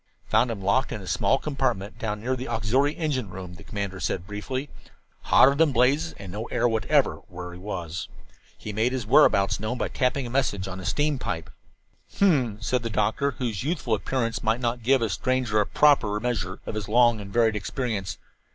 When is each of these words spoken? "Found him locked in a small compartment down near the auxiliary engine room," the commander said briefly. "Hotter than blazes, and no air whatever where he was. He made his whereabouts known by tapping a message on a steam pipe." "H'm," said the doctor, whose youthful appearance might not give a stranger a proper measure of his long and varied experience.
"Found 0.29 0.49
him 0.49 0.63
locked 0.63 0.91
in 0.91 0.99
a 0.99 1.05
small 1.05 1.37
compartment 1.37 1.99
down 1.99 2.21
near 2.21 2.35
the 2.35 2.47
auxiliary 2.47 2.93
engine 2.97 3.29
room," 3.29 3.53
the 3.53 3.63
commander 3.63 3.99
said 3.99 4.25
briefly. 4.25 4.67
"Hotter 5.25 5.53
than 5.53 5.71
blazes, 5.71 6.13
and 6.17 6.31
no 6.31 6.45
air 6.45 6.67
whatever 6.67 7.17
where 7.27 7.53
he 7.53 7.59
was. 7.59 8.07
He 8.57 8.73
made 8.73 8.93
his 8.93 9.05
whereabouts 9.05 9.59
known 9.59 9.77
by 9.77 9.89
tapping 9.89 10.25
a 10.25 10.31
message 10.31 10.67
on 10.67 10.79
a 10.79 10.85
steam 10.85 11.19
pipe." 11.19 11.51
"H'm," 12.15 12.59
said 12.63 12.81
the 12.81 12.89
doctor, 12.89 13.35
whose 13.37 13.63
youthful 13.63 13.93
appearance 13.93 14.41
might 14.41 14.59
not 14.59 14.81
give 14.81 15.03
a 15.03 15.09
stranger 15.09 15.59
a 15.61 15.67
proper 15.67 16.19
measure 16.19 16.59
of 16.65 16.73
his 16.73 16.89
long 16.89 17.21
and 17.21 17.31
varied 17.31 17.55
experience. 17.55 18.17